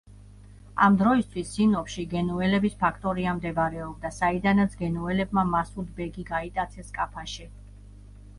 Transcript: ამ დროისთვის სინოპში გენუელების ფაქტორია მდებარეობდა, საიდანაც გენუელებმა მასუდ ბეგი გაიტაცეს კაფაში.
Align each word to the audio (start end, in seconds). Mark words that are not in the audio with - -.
ამ 0.85 0.95
დროისთვის 1.01 1.51
სინოპში 1.57 2.05
გენუელების 2.13 2.77
ფაქტორია 2.79 3.35
მდებარეობდა, 3.41 4.11
საიდანაც 4.17 4.75
გენუელებმა 4.81 5.45
მასუდ 5.53 5.93
ბეგი 6.01 6.27
გაიტაცეს 6.33 6.91
კაფაში. 6.99 7.49